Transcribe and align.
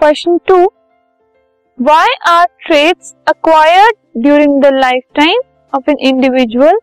Question 0.00 0.36
two 0.48 0.56
why 1.78 2.14
are 2.28 2.44
traits 2.66 3.14
acquired 3.28 3.96
during 4.22 4.60
the 4.62 4.66
lifetime 5.14 5.40
of 5.72 5.90
an 5.90 5.96
individual 6.00 6.78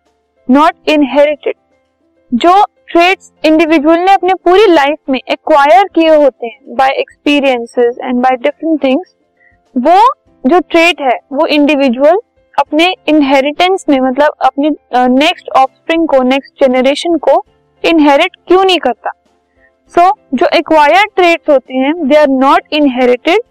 not 0.48 0.90
inherited 0.90 1.56
जो 2.32 2.54
traits 2.88 3.32
individual 3.46 4.00
ने 4.00 4.14
अपने 4.14 4.34
पूरी 4.46 4.66
life 4.66 4.98
में 5.10 5.20
acquire 5.20 5.88
किए 5.96 6.16
होते 6.16 6.48
हैं 6.48 6.76
by 6.76 6.90
experiences 7.00 7.98
and 8.04 8.22
by 8.22 8.36
different 8.36 8.84
things 8.84 9.16
वो 9.76 9.98
जो 10.44 10.60
ट्रेड 10.60 11.02
है, 11.02 11.20
वो 11.34 11.46
इंडिविजुअल 11.48 12.20
अपने 12.60 12.94
इनहेरिटेंस 13.08 13.86
में 13.90 14.00
मतलब 14.00 14.36
अपने 14.42 14.70
नेक्स्ट 15.08 15.50
ऑफस्प्रिंग 15.50 16.08
को 16.08 16.22
नेक्स्ट 16.24 16.64
जेनरेशन 16.64 17.18
को 17.18 17.44
इनहेरिट 17.84 18.36
क्यों 18.48 18.64
नहीं 18.64 18.80
करता? 18.80 19.12
सो 19.94 20.02
so, 20.02 20.12
जो 20.34 20.48
एक्वायर्ड 20.54 21.10
ट्रेड्स 21.16 21.50
होते 21.50 21.74
हैं 21.74 21.94
they 22.08 22.16
are 22.16 22.28
not 22.30 22.74
inherited 22.74 23.42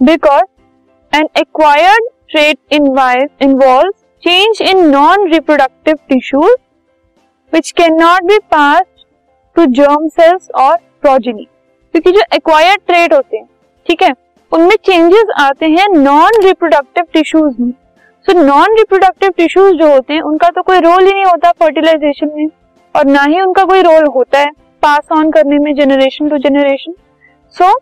because 0.00 1.16
an 1.16 1.28
acquired 1.38 2.08
trait 2.30 2.58
involve 3.42 3.90
change 4.22 4.62
in 4.62 4.86
non 4.90 5.28
reproductive 5.32 5.96
tissues 6.08 6.56
which 7.52 7.70
can 7.76 7.94
not 8.00 8.24
be 8.24 8.38
pass 8.50 8.82
to 9.56 9.66
germ 9.78 10.08
cells 10.10 10.50
और 10.62 10.76
progeny 11.02 11.44
क्योंकि 11.44 12.10
जो 12.10 12.22
एक्वायर्ड 12.34 12.80
ट्रेड 12.86 13.14
होते 13.14 13.36
हैं 13.36 13.48
ठीक 13.86 14.02
है 14.02 14.12
उनमें 14.52 14.76
चेंजेस 14.84 15.34
आते 15.40 15.66
हैं 15.70 15.88
नॉन 15.88 16.42
रिप्रोडक्टिव 16.42 17.04
टिश्यूज 17.12 17.54
में। 17.60 17.72
सो 18.26 18.42
नॉन 18.42 18.76
रिप्रोडक्टिव 18.76 19.30
टिश्यूज 19.36 19.74
जो 19.78 19.92
होते 19.92 20.14
हैं 20.14 20.20
उनका 20.22 20.48
तो 20.50 20.62
कोई 20.62 20.80
रोल 20.80 21.06
ही 21.06 21.12
नहीं 21.12 21.24
होता 21.24 21.50
फर्टिलाइजेशन 21.60 22.30
में 22.36 22.46
और 22.94 23.04
ना 23.06 23.22
ही 23.22 23.40
उनका 23.40 23.64
कोई 23.64 23.82
रोल 23.82 24.06
होता 24.14 24.38
है। 24.40 24.50
पास 24.82 25.12
ऑन 25.12 25.30
करने 25.30 25.58
में 25.58 25.74
जेनरेशन 25.74 26.28
टू 26.28 26.38
जेनरेशन 26.38 26.94
सो 27.54 27.72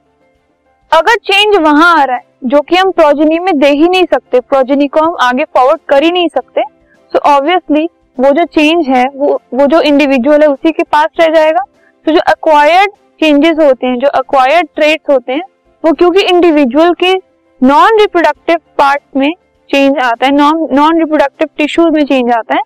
अगर 0.92 1.16
चेंज 1.24 1.56
वहाँ 1.56 1.92
आ 1.94 2.04
रहा 2.04 2.16
है, 2.16 2.22
जो 2.44 2.60
कि 2.60 2.76
हम 2.76 2.90
प्रोजेनी 2.90 3.38
में 3.38 3.58
दे 3.58 3.68
ही 3.68 3.88
नहीं 3.88 4.04
सकते 4.04 4.40
प्रोजेनी 4.42 4.86
को 4.88 5.00
हम 5.00 5.16
आगे 5.22 5.44
फॉरवर्ड 5.46 5.80
कर 5.88 6.02
ही 6.02 6.10
नहीं 6.10 6.28
सकते 6.28 6.62
सो 6.62 7.18
so 7.18 7.24
ऑब्वियसली 7.26 7.88
वो 8.18 8.30
जो 8.30 8.44
चेंज 8.46 8.88
है, 8.88 9.04
वो 9.06 9.40
वो 9.54 9.66
जो 9.66 9.80
इंडिविजुअल 9.82 10.42
है 10.42 10.48
उसी 10.48 10.72
के 10.72 10.82
पास 10.84 11.08
रह 11.20 11.34
जाएगा. 11.34 11.60
तो 11.60 12.10
so 12.10 12.16
जो 12.16 12.20
अक्वायर्ड 12.26 12.90
चेंजेस 13.20 13.58
होते 13.58 13.86
हैं, 13.86 13.98
जो 13.98 14.08
अक्वायर्ड 14.10 14.68
ट्रेट्स 14.74 15.10
होते 15.10 15.32
हैं, 15.32 15.42
वो 15.84 15.92
क्योंकि 15.92 16.20
इंडिविजुअल 16.22 16.92
के 16.94 17.14
नॉन 17.60 17.98
रिप्रोडक्टिव 18.00 18.56
पार्ट 18.78 19.02
में 19.16 19.32
चेंज 19.70 19.98
आता 19.98 20.26
है 20.26 20.32
नॉन 20.32 20.66
नॉन 20.72 20.98
रिप्रोडक्टिव 20.98 21.48
टिश्यूज 21.58 21.92
में 21.94 22.04
चेंज 22.04 22.32
आता 22.32 22.56
है 22.56 22.62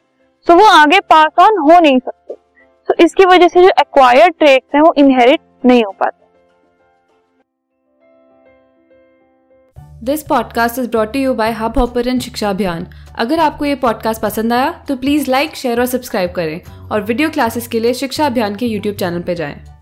सो 0.46 0.52
so 0.52 0.58
वो 0.60 0.66
आगे 0.70 1.00
पास 1.00 1.40
ऑन 1.40 1.58
हो 1.60 1.78
नहीं 1.80 1.98
सकते. 1.98 2.19
इसकी 3.00 3.24
वजह 3.24 3.48
से 3.48 3.62
जो 3.62 3.68
एक्वायर्ड 3.68 4.34
ट्रेट्स 4.38 4.74
हैं, 4.74 4.82
वो 4.82 4.94
इनहेरिट 4.96 5.40
नहीं 5.64 5.84
हो 5.84 5.90
पाते। 5.90 6.18
This 10.04 10.22
podcast 10.22 10.78
is 10.78 10.90
brought 10.90 11.16
you 11.16 11.34
by 11.34 11.52
Hubhopper 11.78 12.18
शिक्षा 12.18 12.50
अभियान 12.50 12.86
अगर 13.18 13.38
आपको 13.38 13.64
ये 13.64 13.74
पॉडकास्ट 13.74 14.22
पसंद 14.22 14.52
आया 14.52 14.70
तो 14.88 14.96
प्लीज़ 14.96 15.30
लाइक 15.30 15.56
शेयर 15.56 15.80
और 15.80 15.86
सब्सक्राइब 15.86 16.32
करें। 16.32 16.60
और 16.92 17.02
वीडियो 17.02 17.30
क्लासेस 17.30 17.66
के 17.66 17.80
लिए 17.80 17.94
शिक्षा 17.94 18.26
अभियान 18.26 18.56
के 18.56 18.66
यूट्यूब 18.66 18.96
चैनल 18.96 19.22
पर 19.22 19.34
जाएँ। 19.34 19.79